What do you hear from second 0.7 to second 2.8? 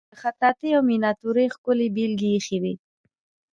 او میناتوری ښکلې بیلګې ایښې وې.